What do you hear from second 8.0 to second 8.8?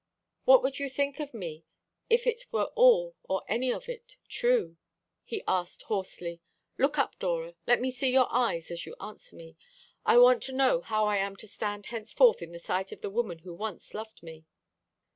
your eyes